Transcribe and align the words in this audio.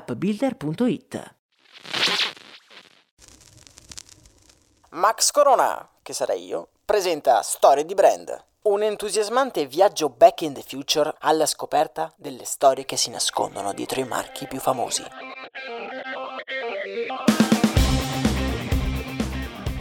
appbuilder.it. 0.00 1.34
Max 4.90 5.30
Corona, 5.30 5.88
che 6.02 6.12
sarei 6.12 6.44
io, 6.44 6.70
presenta 6.84 7.42
Storie 7.42 7.84
di 7.84 7.94
Brand, 7.94 8.44
un 8.62 8.82
entusiasmante 8.82 9.66
viaggio 9.66 10.08
back 10.08 10.40
in 10.42 10.54
the 10.54 10.64
future 10.66 11.14
alla 11.20 11.46
scoperta 11.46 12.12
delle 12.16 12.44
storie 12.44 12.84
che 12.84 12.96
si 12.96 13.10
nascondono 13.10 13.72
dietro 13.72 14.00
i 14.00 14.04
marchi 14.04 14.46
più 14.46 14.58
famosi. 14.58 15.04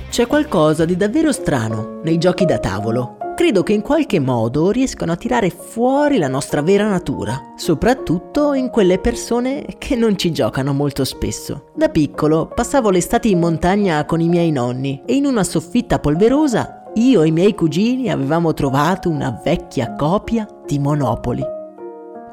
C'è 0.09 0.28
qualcosa 0.28 0.86
di 0.86 0.98
davvero 0.98 1.31
strano 1.31 2.02
nei 2.04 2.17
giochi 2.17 2.45
da 2.45 2.59
tavolo 2.59 3.17
credo 3.40 3.64
che 3.64 3.72
in 3.72 3.80
qualche 3.80 4.20
modo 4.20 4.70
riescano 4.70 5.14
a 5.14 5.16
tirare 5.16 5.50
fuori 5.50 6.18
la 6.18 6.28
nostra 6.28 6.62
vera 6.62 6.90
natura, 6.90 7.54
soprattutto 7.56 8.52
in 8.52 8.70
quelle 8.70 9.00
persone 9.00 9.66
che 9.78 9.95
non 9.95 10.18
ci 10.18 10.34
giocano 10.34 10.73
molto 10.73 11.06
spesso. 11.06 11.70
Da 11.73 11.88
piccolo 11.88 12.52
passavo 12.54 12.90
l'estate 12.90 13.30
in 13.30 13.40
montagna 13.40 14.04
con 14.04 14.20
i 14.20 14.28
miei 14.28 14.52
nonni 14.52 15.04
e 15.06 15.16
in 15.16 15.26
una 15.26 15.45
soffitta 15.45 16.00
polverosa 16.00 16.84
io 16.95 17.22
e 17.22 17.28
i 17.28 17.32
miei 17.32 17.56
cugini 17.56 18.12
avevamo 18.12 18.54
trovato 18.54 19.10
una 19.10 19.40
vecchia 19.42 19.95
copia 19.95 20.45
di 20.66 20.77
Monopoli. 20.77 21.45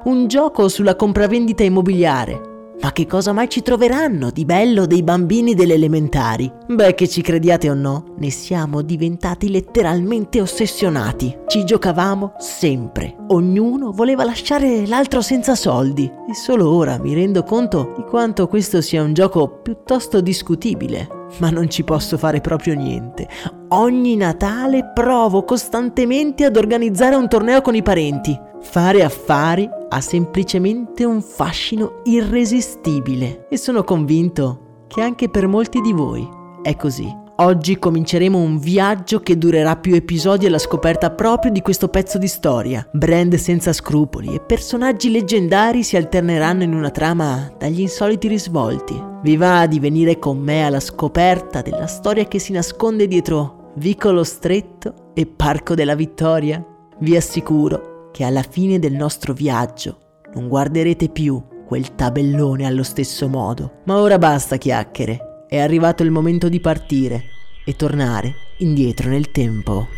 Un 0.07 0.27
gioco 0.27 0.67
sulla 0.67 0.97
compravendita 0.97 1.63
immobiliare 1.63 2.56
ma 2.81 2.93
che 2.93 3.07
cosa 3.07 3.33
mai 3.33 3.49
ci 3.49 3.63
troveranno 3.63 4.31
di 4.31 4.45
bello 4.45 4.87
dei 4.87 5.03
bambini 5.03 5.55
delle 5.55 5.75
elementari? 5.75 6.53
Beh, 6.69 6.95
che 6.95 7.09
ci 7.09 7.23
crediate 7.23 7.71
o 7.71 7.75
no, 7.75 8.15
ne 8.19 8.31
siamo 8.31 8.83
diventati 8.83 9.51
letteralmente 9.51 10.41
ossessionati. 10.41 11.37
Ci 11.47 11.65
giocavamo 11.65 12.35
sempre. 12.39 13.17
Ognuno 13.29 13.93
voleva 13.93 14.25
lasciare 14.25 14.87
l'altro 14.87 15.23
senza 15.23 15.55
soldi. 15.55 16.05
E 16.05 16.35
solo 16.35 16.71
ora 16.71 16.99
mi 16.99 17.15
rendo 17.15 17.43
conto 17.43 17.95
di 17.97 18.03
quanto 18.03 18.47
questo 18.47 18.81
sia 18.81 19.03
un 19.03 19.15
gioco 19.15 19.61
piuttosto 19.63 20.21
discutibile. 20.21 21.09
Ma 21.39 21.51
non 21.51 21.69
ci 21.69 21.83
posso 21.83 22.19
fare 22.19 22.41
proprio 22.41 22.75
niente. 22.75 23.27
Ogni 23.71 24.17
Natale 24.17 24.93
provo 24.95 25.45
costantemente 25.45 26.45
ad 26.45 26.57
organizzare 26.57 27.17
un 27.17 27.29
torneo 27.29 27.63
con 27.63 27.75
i 27.75 27.83
parenti. 27.83 28.39
Fare 28.69 29.03
affari 29.03 29.67
ha 29.89 30.01
semplicemente 30.03 31.05
un 31.05 31.23
fascino 31.23 32.03
irresistibile 32.05 33.47
e 33.49 33.57
sono 33.57 33.85
convinto 33.85 34.85
che 34.87 35.01
anche 35.01 35.31
per 35.31 35.47
molti 35.47 35.81
di 35.81 35.93
voi 35.93 36.29
è 36.63 36.77
così. 36.77 37.11
Oggi 37.37 37.79
cominceremo 37.79 38.37
un 38.37 38.59
viaggio 38.59 39.21
che 39.21 39.39
durerà 39.39 39.77
più 39.77 39.95
episodi 39.95 40.45
alla 40.45 40.59
scoperta 40.59 41.11
proprio 41.11 41.53
di 41.53 41.63
questo 41.63 41.89
pezzo 41.89 42.19
di 42.19 42.29
storia. 42.29 42.87
Brand 42.93 43.35
senza 43.37 43.73
scrupoli 43.73 44.35
e 44.35 44.41
personaggi 44.41 45.11
leggendari 45.11 45.83
si 45.83 45.97
alterneranno 45.97 46.63
in 46.63 46.75
una 46.75 46.91
trama 46.91 47.51
dagli 47.57 47.81
insoliti 47.81 48.29
risvolti. 48.29 49.01
Vi 49.23 49.37
va 49.37 49.67
di 49.67 49.81
venire 49.81 50.19
con 50.19 50.39
me 50.39 50.67
alla 50.67 50.81
scoperta 50.81 51.63
della 51.63 51.87
storia 51.87 52.25
che 52.25 52.39
si 52.39 52.53
nasconde 52.53 53.07
dietro 53.07 53.73
Vicolo 53.77 54.23
Stretto 54.23 55.13
e 55.15 55.25
Parco 55.25 55.75
della 55.75 55.95
Vittoria? 55.95 56.63
Vi 56.99 57.17
assicuro 57.17 57.95
che 58.17 58.25
alla 58.25 58.43
fine 58.43 58.79
del 58.79 58.95
nostro 58.95 59.35
viaggio 59.35 60.23
non 60.33 60.49
guarderete 60.49 61.11
più 61.11 61.39
quel 61.67 61.95
tabellone 61.95 62.65
allo 62.65 62.83
stesso 62.83 63.29
modo. 63.29 63.83
Ma 63.85 63.99
ora 63.99 64.17
basta 64.17 64.57
chiacchiere, 64.57 65.45
è 65.47 65.59
arrivato 65.59 66.03
il 66.03 66.11
momento 66.11 66.49
di 66.49 66.59
partire 66.59 67.25
e 67.63 67.77
tornare 67.77 68.35
indietro 68.61 69.11
nel 69.11 69.31
tempo. 69.31 69.89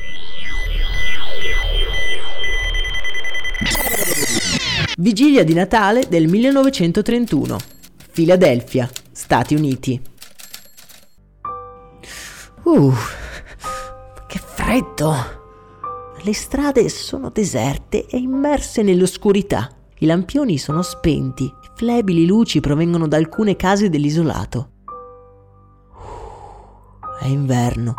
Vigilia 4.96 5.44
di 5.44 5.54
Natale 5.54 6.08
del 6.08 6.26
1931. 6.26 7.56
Filadelfia, 8.10 8.90
Stati 9.12 9.54
Uniti. 9.54 10.02
Uh, 12.64 12.92
che 14.26 14.40
freddo! 14.44 15.38
Le 16.22 16.34
strade 16.34 16.88
sono 16.88 17.30
deserte 17.30 18.06
e 18.06 18.18
immerse 18.18 18.82
nell'oscurità. 18.82 19.70
I 20.00 20.06
lampioni 20.06 20.58
sono 20.58 20.82
spenti, 20.82 21.50
flebili 21.76 22.26
luci 22.26 22.60
provengono 22.60 23.06
da 23.06 23.16
alcune 23.16 23.54
case 23.54 23.88
dell'isolato. 23.88 24.70
È 27.20 27.26
inverno 27.26 27.94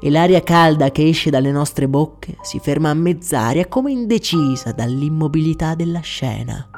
e 0.00 0.10
l'aria 0.10 0.42
calda 0.42 0.90
che 0.90 1.08
esce 1.08 1.30
dalle 1.30 1.50
nostre 1.50 1.88
bocche 1.88 2.36
si 2.42 2.58
ferma 2.58 2.90
a 2.90 2.94
mezz'aria 2.94 3.66
come 3.66 3.92
indecisa 3.92 4.72
dall'immobilità 4.72 5.74
della 5.74 6.00
scena. 6.00 6.68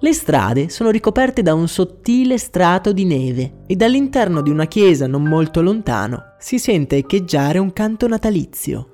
Le 0.00 0.12
strade 0.12 0.68
sono 0.68 0.90
ricoperte 0.90 1.42
da 1.42 1.54
un 1.54 1.68
sottile 1.68 2.38
strato 2.38 2.92
di 2.92 3.04
neve 3.04 3.64
e 3.66 3.76
dall'interno 3.76 4.40
di 4.40 4.50
una 4.50 4.66
chiesa 4.66 5.06
non 5.06 5.22
molto 5.24 5.60
lontano 5.60 6.34
si 6.38 6.58
sente 6.58 6.96
echeggiare 6.96 7.58
un 7.58 7.72
canto 7.72 8.06
natalizio. 8.06 8.92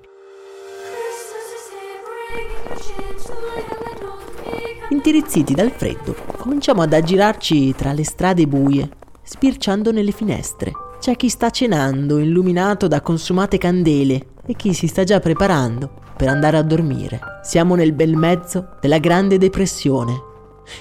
Intirizziti 4.94 5.54
dal 5.54 5.72
freddo, 5.72 6.14
cominciamo 6.36 6.82
ad 6.82 6.92
aggirarci 6.92 7.74
tra 7.74 7.92
le 7.92 8.04
strade 8.04 8.46
buie, 8.46 8.88
spirciando 9.24 9.90
nelle 9.90 10.12
finestre. 10.12 10.70
C'è 11.00 11.16
chi 11.16 11.28
sta 11.28 11.50
cenando, 11.50 12.18
illuminato 12.18 12.86
da 12.86 13.00
consumate 13.00 13.58
candele, 13.58 14.26
e 14.46 14.54
chi 14.54 14.72
si 14.72 14.86
sta 14.86 15.02
già 15.02 15.18
preparando 15.18 15.90
per 16.16 16.28
andare 16.28 16.58
a 16.58 16.62
dormire. 16.62 17.18
Siamo 17.42 17.74
nel 17.74 17.92
bel 17.92 18.14
mezzo 18.14 18.76
della 18.80 18.98
Grande 18.98 19.36
Depressione. 19.36 20.14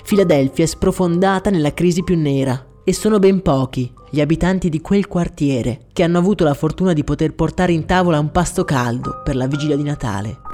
Filadelfia 0.03 0.63
è 0.63 0.67
sprofondata 0.67 1.49
nella 1.49 1.73
crisi 1.73 2.03
più 2.03 2.15
nera 2.15 2.63
e 2.83 2.93
sono 2.93 3.17
ben 3.17 3.41
pochi 3.41 3.91
gli 4.11 4.21
abitanti 4.21 4.69
di 4.69 4.79
quel 4.79 5.07
quartiere 5.07 5.87
che 5.91 6.03
hanno 6.03 6.19
avuto 6.19 6.43
la 6.43 6.53
fortuna 6.53 6.93
di 6.93 7.03
poter 7.03 7.33
portare 7.33 7.71
in 7.71 7.85
tavola 7.85 8.19
un 8.19 8.29
pasto 8.29 8.63
caldo 8.63 9.21
per 9.23 9.35
la 9.35 9.47
vigilia 9.47 9.75
di 9.75 9.83
Natale 9.83 10.52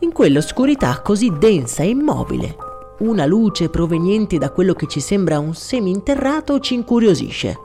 in 0.00 0.12
quell'oscurità 0.12 1.00
così 1.02 1.32
densa 1.36 1.82
e 1.82 1.88
immobile. 1.88 2.56
Una 3.00 3.26
luce 3.26 3.68
proveniente 3.68 4.38
da 4.38 4.50
quello 4.50 4.74
che 4.74 4.86
ci 4.86 5.00
sembra 5.00 5.38
un 5.38 5.54
seminterrato 5.54 6.60
ci 6.60 6.74
incuriosisce. 6.74 7.58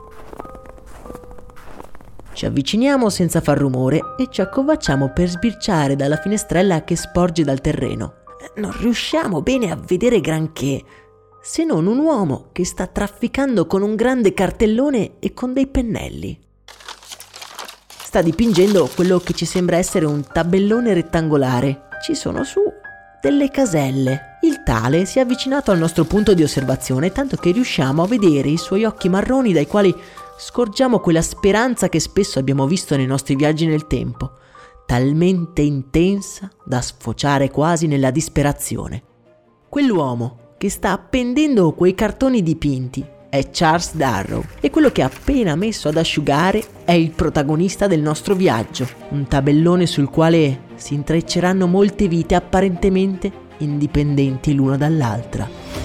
Ci 2.32 2.46
avviciniamo 2.46 3.08
senza 3.10 3.40
far 3.40 3.58
rumore 3.58 4.00
e 4.18 4.26
ci 4.30 4.40
accovacciamo 4.40 5.12
per 5.12 5.28
sbirciare 5.28 5.94
dalla 5.94 6.16
finestrella 6.16 6.82
che 6.82 6.96
sporge 6.96 7.44
dal 7.44 7.60
terreno. 7.60 8.22
Non 8.56 8.76
riusciamo 8.76 9.40
bene 9.40 9.70
a 9.70 9.76
vedere 9.76 10.20
granché. 10.20 10.82
se 11.40 11.62
non 11.62 11.86
un 11.86 11.98
uomo 11.98 12.48
che 12.52 12.64
sta 12.64 12.86
trafficando 12.86 13.66
con 13.66 13.82
un 13.82 13.94
grande 13.96 14.32
cartellone 14.32 15.18
e 15.18 15.34
con 15.34 15.52
dei 15.52 15.66
pennelli. 15.66 16.38
Sta 17.86 18.22
dipingendo 18.22 18.88
quello 18.94 19.18
che 19.18 19.34
ci 19.34 19.44
sembra 19.44 19.76
essere 19.76 20.06
un 20.06 20.24
tabellone 20.24 20.94
rettangolare. 20.94 21.88
Ci 22.04 22.14
sono 22.14 22.44
su 22.44 22.60
delle 23.18 23.48
caselle. 23.48 24.36
Il 24.42 24.62
tale 24.62 25.06
si 25.06 25.18
è 25.18 25.22
avvicinato 25.22 25.70
al 25.70 25.78
nostro 25.78 26.04
punto 26.04 26.34
di 26.34 26.42
osservazione 26.42 27.12
tanto 27.12 27.38
che 27.38 27.50
riusciamo 27.50 28.02
a 28.02 28.06
vedere 28.06 28.50
i 28.50 28.58
suoi 28.58 28.84
occhi 28.84 29.08
marroni 29.08 29.54
dai 29.54 29.66
quali 29.66 29.96
scorgiamo 30.36 30.98
quella 30.98 31.22
speranza 31.22 31.88
che 31.88 32.00
spesso 32.00 32.38
abbiamo 32.38 32.66
visto 32.66 32.94
nei 32.94 33.06
nostri 33.06 33.36
viaggi 33.36 33.64
nel 33.64 33.86
tempo, 33.86 34.32
talmente 34.84 35.62
intensa 35.62 36.50
da 36.62 36.82
sfociare 36.82 37.50
quasi 37.50 37.86
nella 37.86 38.10
disperazione. 38.10 39.02
Quell'uomo 39.70 40.56
che 40.58 40.68
sta 40.68 40.92
appendendo 40.92 41.72
quei 41.72 41.94
cartoni 41.94 42.42
dipinti 42.42 43.12
è 43.34 43.48
Charles 43.50 43.96
Darrow 43.96 44.44
e 44.60 44.70
quello 44.70 44.90
che 44.92 45.02
ha 45.02 45.06
appena 45.06 45.56
messo 45.56 45.88
ad 45.88 45.96
asciugare 45.96 46.62
è 46.84 46.92
il 46.92 47.10
protagonista 47.10 47.88
del 47.88 48.00
nostro 48.00 48.36
viaggio, 48.36 48.86
un 49.08 49.26
tabellone 49.26 49.86
sul 49.86 50.08
quale 50.08 50.60
si 50.76 50.94
intrecceranno 50.94 51.66
molte 51.66 52.06
vite 52.06 52.36
apparentemente 52.36 53.32
indipendenti 53.58 54.54
l'una 54.54 54.76
dall'altra. 54.76 55.83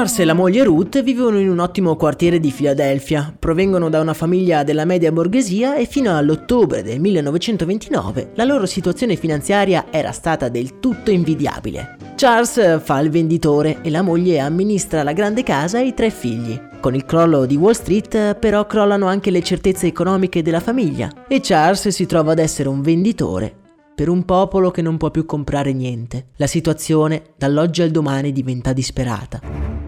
Charles 0.00 0.18
e 0.20 0.24
la 0.24 0.32
moglie 0.32 0.64
Ruth 0.64 1.02
vivono 1.02 1.38
in 1.38 1.50
un 1.50 1.58
ottimo 1.58 1.94
quartiere 1.94 2.40
di 2.40 2.50
Filadelfia, 2.50 3.34
provengono 3.38 3.90
da 3.90 4.00
una 4.00 4.14
famiglia 4.14 4.64
della 4.64 4.86
media 4.86 5.12
borghesia 5.12 5.76
e 5.76 5.84
fino 5.84 6.16
all'ottobre 6.16 6.82
del 6.82 6.98
1929 7.00 8.30
la 8.36 8.44
loro 8.44 8.64
situazione 8.64 9.16
finanziaria 9.16 9.88
era 9.90 10.10
stata 10.12 10.48
del 10.48 10.80
tutto 10.80 11.10
invidiabile. 11.10 11.98
Charles 12.16 12.80
fa 12.82 12.98
il 13.00 13.10
venditore 13.10 13.82
e 13.82 13.90
la 13.90 14.00
moglie 14.00 14.38
amministra 14.38 15.02
la 15.02 15.12
grande 15.12 15.42
casa 15.42 15.80
e 15.80 15.88
i 15.88 15.92
tre 15.92 16.08
figli. 16.08 16.58
Con 16.80 16.94
il 16.94 17.04
crollo 17.04 17.44
di 17.44 17.56
Wall 17.56 17.72
Street 17.72 18.36
però 18.36 18.64
crollano 18.64 19.06
anche 19.06 19.30
le 19.30 19.42
certezze 19.42 19.86
economiche 19.86 20.40
della 20.40 20.60
famiglia 20.60 21.12
e 21.28 21.40
Charles 21.42 21.88
si 21.88 22.06
trova 22.06 22.32
ad 22.32 22.38
essere 22.38 22.70
un 22.70 22.80
venditore 22.80 23.54
per 23.94 24.08
un 24.08 24.24
popolo 24.24 24.70
che 24.70 24.80
non 24.80 24.96
può 24.96 25.10
più 25.10 25.26
comprare 25.26 25.74
niente. 25.74 26.28
La 26.36 26.46
situazione 26.46 27.34
dall'oggi 27.36 27.82
al 27.82 27.90
domani 27.90 28.32
diventa 28.32 28.72
disperata. 28.72 29.79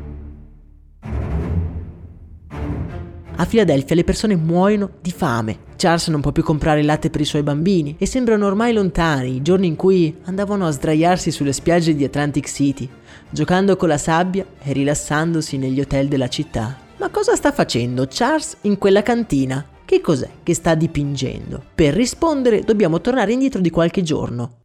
A 3.37 3.45
Filadelfia 3.45 3.97
le 3.97 4.05
persone 4.05 4.37
muoiono 4.37 4.91
di 5.01 5.11
fame. 5.11 5.71
Charles 5.77 6.09
non 6.09 6.21
può 6.21 6.31
più 6.31 6.43
comprare 6.43 6.81
il 6.81 6.87
latte 6.87 7.11
per 7.11 7.21
i 7.21 7.25
suoi 7.25 7.43
bambini 7.43 7.97
e 7.99 8.07
sembrano 8.07 8.47
ormai 8.47 8.73
lontani 8.73 9.37
i 9.37 9.43
giorni 9.43 9.67
in 9.67 9.75
cui 9.75 10.15
andavano 10.25 10.67
a 10.67 10.71
sdraiarsi 10.71 11.31
sulle 11.31 11.53
spiagge 11.53 11.95
di 11.95 12.05
Atlantic 12.05 12.47
City, 12.47 12.89
giocando 13.31 13.77
con 13.77 13.89
la 13.89 13.99
sabbia 13.99 14.45
e 14.63 14.73
rilassandosi 14.73 15.59
negli 15.59 15.81
hotel 15.81 16.09
della 16.09 16.29
città. 16.29 16.79
Ma 16.99 17.09
cosa 17.09 17.35
sta 17.35 17.51
facendo 17.51 18.07
Charles 18.09 18.59
in 18.61 18.79
quella 18.79 19.03
cantina? 19.03 19.65
Che 19.85 20.01
cos'è 20.01 20.29
che 20.43 20.55
sta 20.55 20.75
dipingendo? 20.75 21.61
Per 21.75 21.95
rispondere 21.95 22.61
dobbiamo 22.61 23.01
tornare 23.01 23.33
indietro 23.33 23.61
di 23.61 23.71
qualche 23.71 24.03
giorno. 24.03 24.62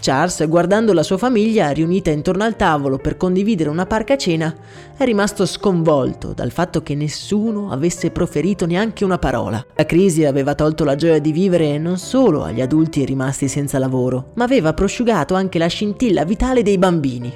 Charles, 0.00 0.48
guardando 0.48 0.94
la 0.94 1.02
sua 1.02 1.18
famiglia 1.18 1.68
riunita 1.70 2.10
intorno 2.10 2.44
al 2.44 2.56
tavolo 2.56 2.96
per 2.96 3.18
condividere 3.18 3.68
una 3.68 3.84
parca 3.84 4.16
cena, 4.16 4.54
è 4.96 5.04
rimasto 5.04 5.44
sconvolto 5.44 6.32
dal 6.32 6.50
fatto 6.50 6.82
che 6.82 6.94
nessuno 6.94 7.70
avesse 7.70 8.10
proferito 8.10 8.64
neanche 8.64 9.04
una 9.04 9.18
parola. 9.18 9.64
La 9.74 9.84
crisi 9.84 10.24
aveva 10.24 10.54
tolto 10.54 10.84
la 10.84 10.96
gioia 10.96 11.18
di 11.18 11.32
vivere 11.32 11.76
non 11.76 11.98
solo 11.98 12.44
agli 12.44 12.62
adulti 12.62 13.04
rimasti 13.04 13.46
senza 13.46 13.78
lavoro, 13.78 14.32
ma 14.36 14.44
aveva 14.44 14.72
prosciugato 14.72 15.34
anche 15.34 15.58
la 15.58 15.66
scintilla 15.66 16.24
vitale 16.24 16.62
dei 16.62 16.78
bambini. 16.78 17.32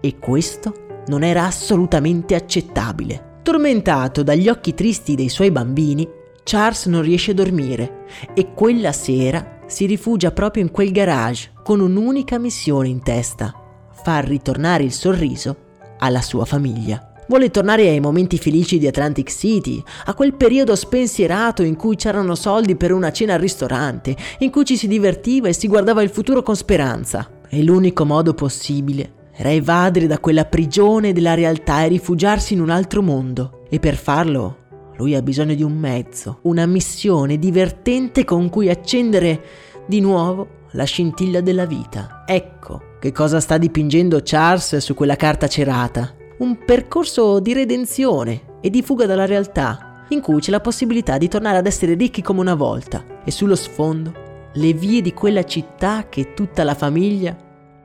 E 0.00 0.18
questo 0.18 1.02
non 1.06 1.22
era 1.22 1.44
assolutamente 1.44 2.34
accettabile. 2.34 3.34
Tormentato 3.44 4.24
dagli 4.24 4.48
occhi 4.48 4.74
tristi 4.74 5.14
dei 5.14 5.28
suoi 5.28 5.52
bambini, 5.52 6.08
Charles 6.42 6.86
non 6.86 7.02
riesce 7.02 7.30
a 7.30 7.34
dormire 7.34 8.04
e 8.34 8.54
quella 8.54 8.90
sera 8.90 9.60
si 9.66 9.86
rifugia 9.86 10.32
proprio 10.32 10.64
in 10.64 10.72
quel 10.72 10.90
garage 10.90 11.54
con 11.66 11.80
un'unica 11.80 12.38
missione 12.38 12.86
in 12.86 13.02
testa, 13.02 13.52
far 13.90 14.24
ritornare 14.24 14.84
il 14.84 14.92
sorriso 14.92 15.56
alla 15.98 16.20
sua 16.20 16.44
famiglia. 16.44 17.24
Vuole 17.26 17.50
tornare 17.50 17.88
ai 17.88 17.98
momenti 17.98 18.38
felici 18.38 18.78
di 18.78 18.86
Atlantic 18.86 19.28
City, 19.28 19.82
a 20.04 20.14
quel 20.14 20.34
periodo 20.34 20.76
spensierato 20.76 21.64
in 21.64 21.74
cui 21.74 21.96
c'erano 21.96 22.36
soldi 22.36 22.76
per 22.76 22.92
una 22.92 23.10
cena 23.10 23.34
al 23.34 23.40
ristorante, 23.40 24.14
in 24.38 24.52
cui 24.52 24.64
ci 24.64 24.76
si 24.76 24.86
divertiva 24.86 25.48
e 25.48 25.54
si 25.54 25.66
guardava 25.66 26.04
il 26.04 26.10
futuro 26.10 26.44
con 26.44 26.54
speranza. 26.54 27.28
E 27.48 27.64
l'unico 27.64 28.04
modo 28.04 28.32
possibile 28.32 29.30
era 29.32 29.50
evadere 29.50 30.06
da 30.06 30.20
quella 30.20 30.44
prigione 30.44 31.12
della 31.12 31.34
realtà 31.34 31.82
e 31.82 31.88
rifugiarsi 31.88 32.54
in 32.54 32.60
un 32.60 32.70
altro 32.70 33.02
mondo. 33.02 33.64
E 33.68 33.80
per 33.80 33.96
farlo 33.96 34.58
lui 34.98 35.16
ha 35.16 35.20
bisogno 35.20 35.56
di 35.56 35.64
un 35.64 35.76
mezzo, 35.76 36.38
una 36.42 36.64
missione 36.64 37.40
divertente 37.40 38.24
con 38.24 38.50
cui 38.50 38.70
accendere 38.70 39.42
di 39.88 39.98
nuovo 39.98 40.62
la 40.76 40.84
scintilla 40.84 41.40
della 41.40 41.64
vita. 41.64 42.22
Ecco 42.26 42.94
che 43.00 43.10
cosa 43.10 43.40
sta 43.40 43.58
dipingendo 43.58 44.20
Charles 44.22 44.76
su 44.76 44.94
quella 44.94 45.16
carta 45.16 45.48
cerata. 45.48 46.14
Un 46.38 46.64
percorso 46.64 47.40
di 47.40 47.54
redenzione 47.54 48.58
e 48.60 48.68
di 48.68 48.82
fuga 48.82 49.06
dalla 49.06 49.24
realtà, 49.24 50.04
in 50.10 50.20
cui 50.20 50.40
c'è 50.40 50.50
la 50.50 50.60
possibilità 50.60 51.16
di 51.18 51.28
tornare 51.28 51.56
ad 51.56 51.66
essere 51.66 51.94
ricchi 51.94 52.22
come 52.22 52.40
una 52.40 52.54
volta. 52.54 53.04
E 53.24 53.30
sullo 53.30 53.56
sfondo 53.56 54.12
le 54.52 54.72
vie 54.74 55.00
di 55.00 55.12
quella 55.12 55.44
città 55.44 56.08
che 56.08 56.34
tutta 56.34 56.62
la 56.62 56.74
famiglia 56.74 57.36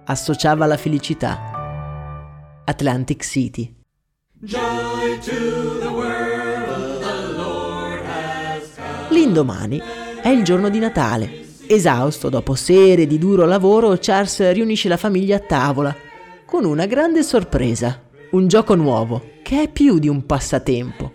associava 0.06 0.66
alla 0.66 0.78
felicità. 0.78 2.60
Atlantic 2.66 3.24
City. 3.24 3.74
L'indomani 9.10 9.82
è 10.22 10.30
il 10.30 10.44
giorno 10.44 10.70
di 10.70 10.80
Natale. 10.80 11.41
Esausto 11.74 12.28
dopo 12.28 12.54
sere 12.54 13.08
di 13.08 13.18
duro 13.18 13.46
lavoro, 13.46 13.98
Charles 13.98 14.52
riunisce 14.52 14.90
la 14.90 14.98
famiglia 14.98 15.38
a 15.38 15.40
tavola 15.40 15.96
con 16.44 16.66
una 16.66 16.86
grande 16.86 17.24
sorpresa. 17.24 17.98
Un 18.32 18.50
gioco 18.50 18.76
nuovo, 18.76 19.22
che 19.42 19.62
è 19.62 19.70
più 19.70 19.98
di 19.98 20.10
un 20.10 20.26
passatempo. 20.26 21.14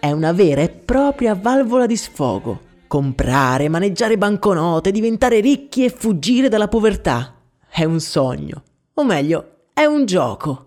È 0.00 0.10
una 0.10 0.32
vera 0.32 0.60
e 0.60 0.70
propria 0.70 1.36
valvola 1.36 1.86
di 1.86 1.96
sfogo. 1.96 2.62
Comprare, 2.88 3.68
maneggiare 3.68 4.18
banconote, 4.18 4.90
diventare 4.90 5.38
ricchi 5.38 5.84
e 5.84 5.90
fuggire 5.90 6.48
dalla 6.48 6.66
povertà. 6.66 7.36
È 7.68 7.84
un 7.84 8.00
sogno. 8.00 8.64
O 8.94 9.04
meglio, 9.04 9.66
è 9.72 9.84
un 9.84 10.04
gioco. 10.04 10.66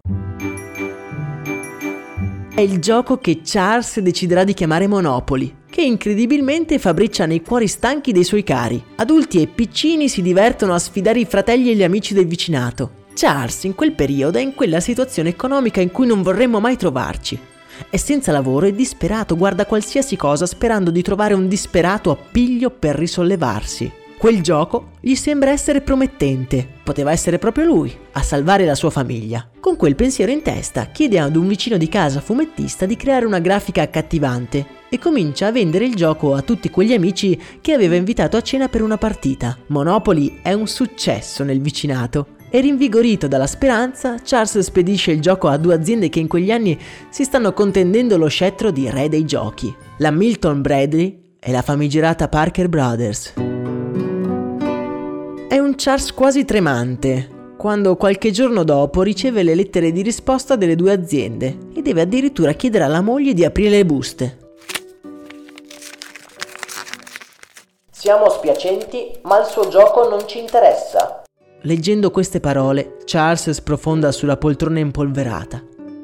È 2.56 2.62
il 2.62 2.80
gioco 2.80 3.18
che 3.18 3.42
Charles 3.44 4.00
deciderà 4.00 4.46
di 4.46 4.54
chiamare 4.54 4.88
Monopoly 4.88 5.63
che 5.75 5.82
incredibilmente 5.82 6.79
fabbricia 6.79 7.25
nei 7.25 7.41
cuori 7.41 7.67
stanchi 7.67 8.13
dei 8.13 8.24
suoi 8.24 8.44
cari. 8.44 8.82
Adulti 8.96 9.41
e 9.41 9.48
piccini 9.48 10.08
si 10.08 10.22
divertono 10.22 10.74
a 10.74 10.79
sfidare 10.79 11.20
i 11.20 11.25
fratelli 11.25 11.70
e 11.70 11.75
gli 11.75 11.84
amici 11.84 12.13
del 12.13 12.27
vicinato. 12.27 13.03
Charles 13.13 13.65
in 13.65 13.75
quel 13.75 13.91
periodo 13.91 14.38
è 14.38 14.41
in 14.41 14.55
quella 14.55 14.79
situazione 14.79 15.27
economica 15.27 15.82
in 15.82 15.91
cui 15.91 16.08
non 16.08 16.22
vorremmo 16.22 16.62
mai 16.62 16.77
trovarci. 16.77 17.38
È 17.89 17.98
senza 17.98 18.32
lavoro 18.32 18.67
e 18.67 18.74
disperato, 18.74 19.36
guarda 19.36 19.65
qualsiasi 19.65 20.15
cosa 20.15 20.46
sperando 20.46 20.91
di 20.91 21.01
trovare 21.01 21.34
un 21.34 21.50
disperato 21.50 22.10
appiglio 22.10 22.70
per 22.70 22.96
risollevarsi. 22.96 23.91
Quel 24.25 24.41
gioco 24.41 24.94
gli 25.01 25.13
sembra 25.13 25.51
essere 25.51 25.82
promettente. 25.82 26.67
Poteva 26.84 27.12
essere 27.12 27.38
proprio 27.38 27.65
lui 27.65 27.96
a 28.13 28.24
salvare 28.24 28.65
la 28.65 28.74
sua 28.74 28.89
famiglia. 28.89 29.48
Con 29.60 29.75
quel 29.75 29.94
pensiero 29.94 30.32
in 30.32 30.41
testa 30.41 30.86
chiede 30.86 31.20
ad 31.20 31.36
un 31.36 31.48
vicino 31.48 31.77
di 31.77 31.88
casa 31.88 32.22
fumettista 32.22 32.88
di 32.88 32.96
creare 32.96 33.27
una 33.27 33.38
grafica 33.38 33.84
accattivante 33.84 34.65
e 34.89 34.98
comincia 34.98 35.46
a 35.46 35.51
vendere 35.51 35.86
il 35.86 35.94
gioco 35.94 36.34
a 36.34 36.41
tutti 36.41 36.72
quegli 36.72 36.94
amici 36.94 37.39
che 37.62 37.74
aveva 37.74 37.94
invitato 37.94 38.36
a 38.36 38.41
cena 38.41 38.67
per 38.67 38.82
una 38.82 38.98
partita. 38.98 39.55
Monopoly 39.67 40.39
è 40.41 40.53
un 40.53 40.65
successo 40.65 41.44
nel 41.44 41.62
vicinato 41.62 42.29
e 42.50 42.62
rinvigorito 42.62 43.27
dalla 43.27 43.46
speranza, 43.46 44.15
Charles 44.24 44.58
spedisce 44.58 45.12
il 45.12 45.22
gioco 45.22 45.50
a 45.50 45.58
due 45.58 45.75
aziende 45.75 46.10
che 46.10 46.20
in 46.20 46.27
quegli 46.27 46.50
anni 46.50 46.75
si 47.12 47.24
stanno 47.24 47.53
contendendo 47.53 48.17
lo 48.17 48.27
scettro 48.27 48.72
di 48.72 48.89
re 48.89 49.08
dei 49.08 49.24
giochi, 49.24 49.72
la 50.00 50.10
Milton 50.10 50.63
Bradley 50.63 51.36
e 51.39 51.51
la 51.51 51.62
famigerata 51.62 52.27
Parker 52.27 52.70
Brothers. 52.70 53.54
Un 55.75 55.82
Charles 55.82 56.13
quasi 56.13 56.46
tremante 56.46 57.53
quando 57.58 57.98
qualche 57.98 58.32
giorno 58.32 58.63
dopo 58.63 59.01
riceve 59.01 59.44
le 59.44 59.55
lettere 59.55 59.91
di 59.91 60.01
risposta 60.03 60.55
delle 60.55 60.77
due 60.77 60.94
aziende 60.94 61.58
e 61.75 61.82
deve 61.82 62.00
addirittura 62.00 62.53
chiedere 62.53 62.86
alla 62.86 63.01
moglie 63.01 63.34
di 63.34 63.44
aprire 63.44 63.72
le 63.72 63.86
buste. 63.86 64.38
Siamo 67.91 68.29
spiacenti, 68.29 69.20
ma 69.24 69.41
il 69.41 69.48
suo 69.48 69.67
gioco 69.67 70.08
non 70.08 70.25
ci 70.25 70.39
interessa. 70.39 71.24
Leggendo 71.63 72.10
queste 72.10 72.39
parole, 72.39 72.96
Charles 73.03 73.50
sprofonda 73.50 74.13
sulla 74.13 74.38
poltrona 74.38 74.79
impolverata. 74.79 75.62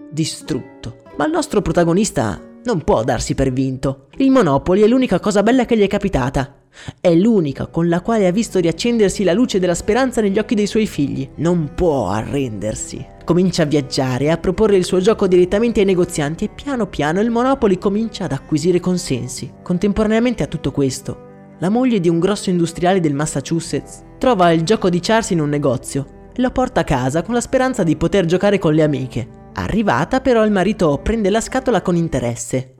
distrutto. 0.09 1.03
Ma 1.15 1.25
il 1.25 1.31
nostro 1.31 1.61
protagonista 1.61 2.41
non 2.65 2.83
può 2.83 3.05
darsi 3.05 3.35
per 3.35 3.53
vinto. 3.53 4.07
Il 4.17 4.31
Monopoli 4.31 4.81
è 4.81 4.87
l'unica 4.87 5.21
cosa 5.21 5.41
bella 5.41 5.63
che 5.63 5.77
gli 5.77 5.83
è 5.83 5.87
capitata. 5.87 6.60
È 6.99 7.13
l'unica 7.13 7.67
con 7.67 7.87
la 7.87 8.01
quale 8.01 8.27
ha 8.27 8.31
visto 8.31 8.59
riaccendersi 8.59 9.23
la 9.23 9.33
luce 9.33 9.59
della 9.59 9.75
speranza 9.75 10.21
negli 10.21 10.39
occhi 10.39 10.55
dei 10.55 10.67
suoi 10.67 10.87
figli. 10.87 11.29
Non 11.35 11.71
può 11.75 12.09
arrendersi. 12.09 13.05
Comincia 13.23 13.63
a 13.63 13.65
viaggiare 13.65 14.31
a 14.31 14.37
proporre 14.37 14.77
il 14.77 14.83
suo 14.83 14.99
gioco 14.99 15.27
direttamente 15.27 15.79
ai 15.79 15.85
negozianti 15.85 16.45
e 16.45 16.49
piano 16.49 16.87
piano 16.87 17.21
il 17.21 17.29
Monopoli 17.29 17.77
comincia 17.77 18.25
ad 18.25 18.31
acquisire 18.31 18.79
consensi. 18.79 19.51
Contemporaneamente 19.61 20.43
a 20.43 20.47
tutto 20.47 20.71
questo, 20.71 21.29
la 21.59 21.69
moglie 21.69 21.99
di 21.99 22.09
un 22.09 22.19
grosso 22.19 22.49
industriale 22.49 22.99
del 22.99 23.13
Massachusetts 23.13 24.03
trova 24.17 24.51
il 24.51 24.63
gioco 24.63 24.89
di 24.89 24.99
Charles 24.99 25.29
in 25.29 25.39
un 25.39 25.49
negozio 25.49 26.29
e 26.33 26.41
lo 26.41 26.49
porta 26.49 26.81
a 26.81 26.85
casa 26.85 27.21
con 27.21 27.33
la 27.33 27.41
speranza 27.41 27.83
di 27.83 27.95
poter 27.95 28.25
giocare 28.25 28.57
con 28.57 28.73
le 28.73 28.83
amiche. 28.83 29.27
Arrivata 29.53 30.21
però 30.21 30.43
il 30.43 30.51
marito 30.51 30.99
prende 31.03 31.29
la 31.29 31.41
scatola 31.41 31.81
con 31.81 31.95
interesse. 31.95 32.75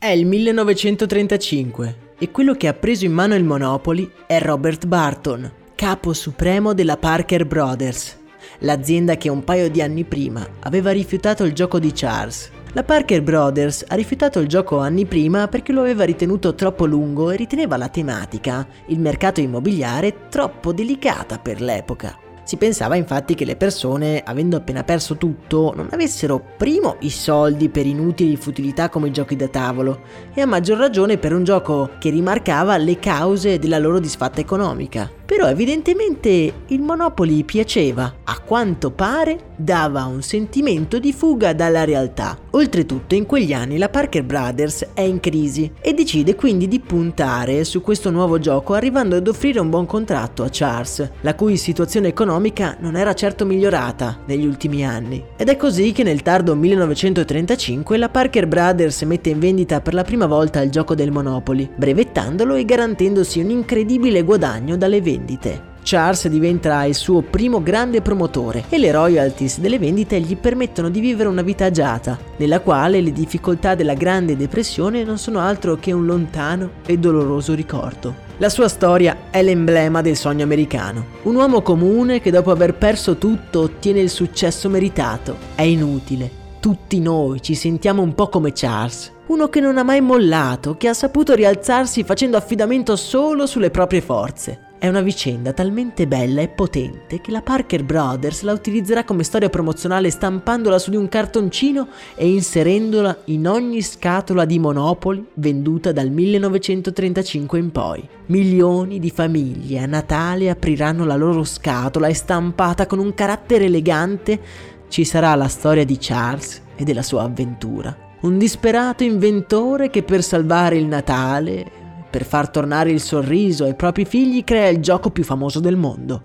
È 0.00 0.06
il 0.06 0.26
1935 0.26 1.96
e 2.20 2.30
quello 2.30 2.54
che 2.54 2.68
ha 2.68 2.72
preso 2.72 3.04
in 3.04 3.10
mano 3.10 3.34
il 3.34 3.42
Monopoly 3.42 4.08
è 4.28 4.38
Robert 4.38 4.86
Barton, 4.86 5.50
capo 5.74 6.12
supremo 6.12 6.72
della 6.72 6.96
Parker 6.96 7.44
Brothers, 7.44 8.16
l'azienda 8.60 9.16
che 9.16 9.28
un 9.28 9.42
paio 9.42 9.68
di 9.68 9.82
anni 9.82 10.04
prima 10.04 10.46
aveva 10.60 10.92
rifiutato 10.92 11.42
il 11.42 11.52
gioco 11.52 11.80
di 11.80 11.90
Charles. 11.92 12.48
La 12.74 12.84
Parker 12.84 13.22
Brothers 13.22 13.86
ha 13.88 13.96
rifiutato 13.96 14.38
il 14.38 14.46
gioco 14.46 14.78
anni 14.78 15.04
prima 15.04 15.48
perché 15.48 15.72
lo 15.72 15.80
aveva 15.80 16.04
ritenuto 16.04 16.54
troppo 16.54 16.86
lungo 16.86 17.32
e 17.32 17.36
riteneva 17.36 17.76
la 17.76 17.88
tematica, 17.88 18.68
il 18.86 19.00
mercato 19.00 19.40
immobiliare, 19.40 20.28
troppo 20.28 20.72
delicata 20.72 21.40
per 21.40 21.60
l'epoca. 21.60 22.27
Si 22.48 22.56
pensava 22.56 22.96
infatti 22.96 23.34
che 23.34 23.44
le 23.44 23.56
persone, 23.56 24.22
avendo 24.24 24.56
appena 24.56 24.82
perso 24.82 25.18
tutto, 25.18 25.74
non 25.76 25.88
avessero 25.90 26.42
primo 26.56 26.96
i 27.00 27.10
soldi 27.10 27.68
per 27.68 27.84
inutili 27.84 28.38
futilità 28.38 28.88
come 28.88 29.08
i 29.08 29.12
giochi 29.12 29.36
da 29.36 29.48
tavolo 29.48 30.00
e 30.32 30.40
a 30.40 30.46
maggior 30.46 30.78
ragione 30.78 31.18
per 31.18 31.34
un 31.34 31.44
gioco 31.44 31.90
che 31.98 32.08
rimarcava 32.08 32.78
le 32.78 32.98
cause 32.98 33.58
della 33.58 33.76
loro 33.76 33.98
disfatta 33.98 34.40
economica. 34.40 35.17
Però 35.28 35.46
evidentemente 35.46 36.52
il 36.68 36.80
Monopoly 36.80 37.44
piaceva, 37.44 38.14
a 38.24 38.38
quanto 38.40 38.90
pare 38.90 39.52
dava 39.56 40.06
un 40.06 40.22
sentimento 40.22 40.98
di 40.98 41.12
fuga 41.12 41.52
dalla 41.52 41.84
realtà. 41.84 42.38
Oltretutto 42.52 43.14
in 43.14 43.26
quegli 43.26 43.52
anni 43.52 43.76
la 43.76 43.90
Parker 43.90 44.24
Brothers 44.24 44.86
è 44.94 45.02
in 45.02 45.20
crisi 45.20 45.70
e 45.82 45.92
decide 45.92 46.34
quindi 46.34 46.66
di 46.66 46.80
puntare 46.80 47.64
su 47.64 47.82
questo 47.82 48.10
nuovo 48.10 48.38
gioco 48.38 48.72
arrivando 48.72 49.16
ad 49.16 49.28
offrire 49.28 49.60
un 49.60 49.68
buon 49.68 49.84
contratto 49.84 50.44
a 50.44 50.48
Charles, 50.50 51.10
la 51.20 51.34
cui 51.34 51.58
situazione 51.58 52.08
economica 52.08 52.78
non 52.80 52.96
era 52.96 53.12
certo 53.12 53.44
migliorata 53.44 54.20
negli 54.24 54.46
ultimi 54.46 54.82
anni. 54.82 55.22
Ed 55.36 55.50
è 55.50 55.58
così 55.58 55.92
che 55.92 56.04
nel 56.04 56.22
tardo 56.22 56.54
1935 56.54 57.98
la 57.98 58.08
Parker 58.08 58.46
Brothers 58.46 59.02
mette 59.02 59.28
in 59.28 59.40
vendita 59.40 59.82
per 59.82 59.92
la 59.92 60.04
prima 60.04 60.24
volta 60.24 60.62
il 60.62 60.70
gioco 60.70 60.94
del 60.94 61.10
Monopoly, 61.10 61.68
brevettandolo 61.76 62.54
e 62.54 62.64
garantendosi 62.64 63.40
un 63.40 63.50
incredibile 63.50 64.22
guadagno 64.22 64.78
dalle 64.78 65.02
vendite 65.02 65.16
vendite. 65.18 65.76
Charles 65.82 66.28
diventa 66.28 66.84
il 66.84 66.94
suo 66.94 67.22
primo 67.22 67.62
grande 67.62 68.02
promotore 68.02 68.64
e 68.68 68.78
le 68.78 68.90
royalties 68.90 69.58
delle 69.58 69.78
vendite 69.78 70.20
gli 70.20 70.36
permettono 70.36 70.90
di 70.90 71.00
vivere 71.00 71.30
una 71.30 71.40
vita 71.40 71.64
agiata, 71.64 72.18
nella 72.36 72.60
quale 72.60 73.00
le 73.00 73.10
difficoltà 73.10 73.74
della 73.74 73.94
Grande 73.94 74.36
Depressione 74.36 75.02
non 75.02 75.16
sono 75.16 75.38
altro 75.40 75.76
che 75.76 75.92
un 75.92 76.04
lontano 76.04 76.72
e 76.84 76.98
doloroso 76.98 77.54
ricordo. 77.54 78.26
La 78.36 78.50
sua 78.50 78.68
storia 78.68 79.16
è 79.30 79.42
l'emblema 79.42 80.02
del 80.02 80.14
sogno 80.14 80.44
americano. 80.44 81.06
Un 81.22 81.36
uomo 81.36 81.62
comune 81.62 82.20
che 82.20 82.30
dopo 82.30 82.50
aver 82.50 82.74
perso 82.74 83.16
tutto 83.16 83.60
ottiene 83.60 84.00
il 84.00 84.10
successo 84.10 84.68
meritato. 84.68 85.36
È 85.54 85.62
inutile. 85.62 86.30
Tutti 86.60 87.00
noi 87.00 87.40
ci 87.40 87.54
sentiamo 87.54 88.02
un 88.02 88.14
po' 88.14 88.28
come 88.28 88.52
Charles, 88.52 89.10
uno 89.28 89.48
che 89.48 89.60
non 89.60 89.78
ha 89.78 89.82
mai 89.82 90.02
mollato, 90.02 90.76
che 90.76 90.88
ha 90.88 90.94
saputo 90.94 91.34
rialzarsi 91.34 92.04
facendo 92.04 92.36
affidamento 92.36 92.94
solo 92.94 93.46
sulle 93.46 93.70
proprie 93.70 94.02
forze. 94.02 94.66
È 94.80 94.86
una 94.86 95.00
vicenda 95.00 95.52
talmente 95.52 96.06
bella 96.06 96.40
e 96.40 96.46
potente 96.46 97.20
che 97.20 97.32
la 97.32 97.42
Parker 97.42 97.82
Brothers 97.82 98.42
la 98.42 98.52
utilizzerà 98.52 99.02
come 99.02 99.24
storia 99.24 99.48
promozionale 99.48 100.08
stampandola 100.08 100.78
su 100.78 100.90
di 100.90 100.96
un 100.96 101.08
cartoncino 101.08 101.88
e 102.14 102.28
inserendola 102.28 103.22
in 103.24 103.48
ogni 103.48 103.82
scatola 103.82 104.44
di 104.44 104.60
Monopoli 104.60 105.26
venduta 105.34 105.90
dal 105.90 106.10
1935 106.10 107.58
in 107.58 107.72
poi. 107.72 108.08
Milioni 108.26 109.00
di 109.00 109.10
famiglie 109.10 109.80
a 109.80 109.86
Natale 109.86 110.48
apriranno 110.48 111.04
la 111.04 111.16
loro 111.16 111.42
scatola 111.42 112.06
e 112.06 112.14
stampata 112.14 112.86
con 112.86 113.00
un 113.00 113.12
carattere 113.14 113.64
elegante 113.64 114.40
ci 114.86 115.04
sarà 115.04 115.34
la 115.34 115.48
storia 115.48 115.84
di 115.84 115.96
Charles 115.98 116.62
e 116.76 116.84
della 116.84 117.02
sua 117.02 117.24
avventura. 117.24 117.96
Un 118.20 118.38
disperato 118.38 119.02
inventore 119.02 119.90
che 119.90 120.04
per 120.04 120.22
salvare 120.22 120.76
il 120.76 120.86
Natale 120.86 121.87
per 122.10 122.24
far 122.24 122.48
tornare 122.48 122.90
il 122.90 123.00
sorriso 123.00 123.64
ai 123.64 123.74
propri 123.74 124.04
figli 124.04 124.44
crea 124.44 124.68
il 124.68 124.80
gioco 124.80 125.10
più 125.10 125.24
famoso 125.24 125.60
del 125.60 125.76
mondo. 125.76 126.22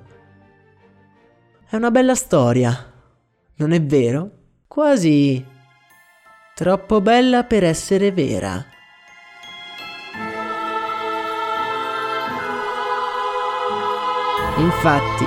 È 1.67 1.75
una 1.75 1.91
bella 1.91 2.15
storia, 2.15 2.91
non 3.55 3.71
è 3.71 3.81
vero? 3.81 4.29
Quasi 4.67 5.43
troppo 6.55 7.01
bella 7.01 7.43
per 7.43 7.63
essere 7.63 8.11
vera. 8.11 8.65
Infatti, 14.57 15.25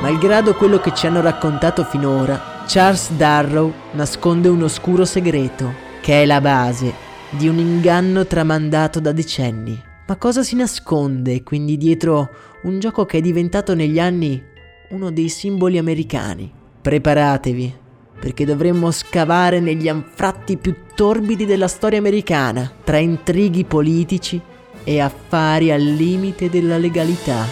malgrado 0.00 0.54
quello 0.54 0.78
che 0.80 0.94
ci 0.94 1.06
hanno 1.06 1.20
raccontato 1.20 1.84
finora, 1.84 2.62
Charles 2.66 3.10
Darrow 3.12 3.72
nasconde 3.92 4.48
un 4.48 4.62
oscuro 4.62 5.04
segreto, 5.04 5.72
che 6.00 6.22
è 6.22 6.26
la 6.26 6.40
base 6.40 7.12
di 7.36 7.48
un 7.48 7.58
inganno 7.58 8.26
tramandato 8.26 9.00
da 9.00 9.12
decenni. 9.12 9.80
Ma 10.06 10.16
cosa 10.16 10.42
si 10.42 10.54
nasconde 10.54 11.42
quindi 11.42 11.76
dietro 11.76 12.28
un 12.62 12.78
gioco 12.78 13.04
che 13.06 13.18
è 13.18 13.20
diventato 13.20 13.74
negli 13.74 13.98
anni 13.98 14.42
uno 14.90 15.10
dei 15.10 15.28
simboli 15.28 15.78
americani? 15.78 16.52
Preparatevi, 16.80 17.74
perché 18.20 18.44
dovremmo 18.44 18.90
scavare 18.90 19.60
negli 19.60 19.88
anfratti 19.88 20.56
più 20.56 20.74
torbidi 20.94 21.46
della 21.46 21.68
storia 21.68 21.98
americana, 21.98 22.70
tra 22.84 22.98
intrighi 22.98 23.64
politici 23.64 24.40
e 24.84 25.00
affari 25.00 25.72
al 25.72 25.82
limite 25.82 26.50
della 26.50 26.78
legalità. 26.78 27.46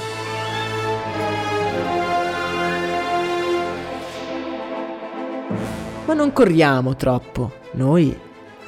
Ma 6.05 6.15
non 6.15 6.33
corriamo 6.33 6.95
troppo, 6.95 7.53
noi 7.73 8.15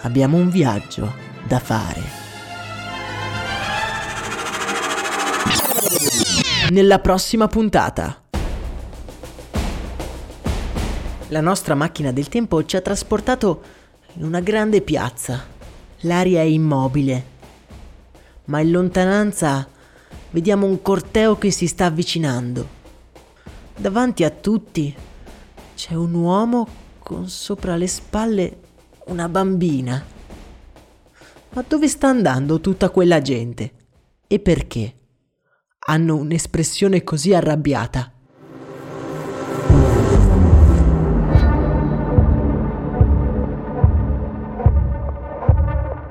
abbiamo 0.02 0.36
un 0.36 0.50
viaggio 0.50 1.12
da 1.46 1.58
fare. 1.58 2.02
Nella 6.70 6.98
prossima 6.98 7.46
puntata. 7.46 8.22
La 11.28 11.40
nostra 11.40 11.74
macchina 11.74 12.12
del 12.12 12.28
tempo 12.28 12.64
ci 12.64 12.76
ha 12.76 12.80
trasportato 12.80 13.62
in 14.14 14.24
una 14.24 14.40
grande 14.40 14.80
piazza. 14.80 15.44
L'aria 16.00 16.40
è 16.40 16.44
immobile, 16.44 17.26
ma 18.46 18.60
in 18.60 18.70
lontananza 18.70 19.66
vediamo 20.30 20.66
un 20.66 20.82
corteo 20.82 21.38
che 21.38 21.50
si 21.50 21.66
sta 21.66 21.86
avvicinando. 21.86 22.68
Davanti 23.76 24.22
a 24.24 24.30
tutti 24.30 24.94
c'è 25.74 25.94
un 25.94 26.14
uomo 26.14 26.66
con 26.98 27.28
sopra 27.28 27.76
le 27.76 27.86
spalle 27.86 28.58
una 29.06 29.28
bambina. 29.28 30.02
Ma 31.50 31.64
dove 31.66 31.88
sta 31.88 32.08
andando 32.08 32.60
tutta 32.60 32.90
quella 32.90 33.20
gente? 33.20 33.72
E 34.26 34.38
perché? 34.40 34.94
Hanno 35.86 36.16
un'espressione 36.16 37.04
così 37.04 37.34
arrabbiata. 37.34 38.10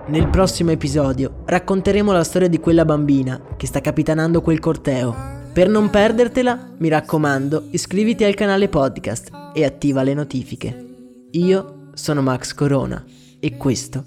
Nel 0.06 0.28
prossimo 0.30 0.70
episodio 0.70 1.42
racconteremo 1.46 2.12
la 2.12 2.24
storia 2.24 2.48
di 2.48 2.60
quella 2.60 2.86
bambina 2.86 3.42
che 3.58 3.66
sta 3.66 3.82
capitanando 3.82 4.42
quel 4.42 4.60
corteo. 4.60 5.32
Per 5.52 5.68
non 5.68 5.90
perdertela, 5.90 6.74
mi 6.78 6.88
raccomando, 6.88 7.68
iscriviti 7.72 8.24
al 8.24 8.36
canale 8.36 8.70
podcast 8.70 9.32
e 9.54 9.66
attiva 9.66 10.04
le 10.04 10.14
notifiche. 10.14 10.86
Io 11.32 11.83
sono 11.94 12.22
Max 12.22 12.54
Corona 12.54 13.04
e 13.40 13.58
questo 13.58 14.04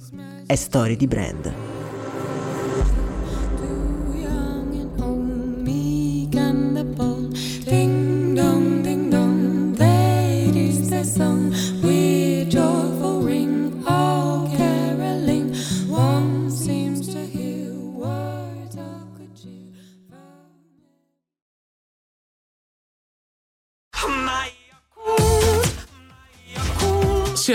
è 0.46 0.54
Story 0.54 0.96
di 0.96 1.06
Brand. 1.06 1.54
Ding 7.68 8.34
dong, 8.34 8.82
ding 8.82 9.10
dong, 9.10 9.76
that 9.76 10.54
is 10.54 10.88
the 10.88 11.02
song 11.02 11.52
we 11.82 12.25